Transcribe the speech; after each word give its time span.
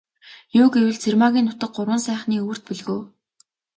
Юу 0.61 0.67
гэвэл, 0.75 0.97
Цэрмаагийн 1.03 1.47
нутаг 1.47 1.69
Гурван 1.75 2.01
сайхны 2.07 2.33
өвөрт 2.43 2.63
бөлгөө. 2.67 2.99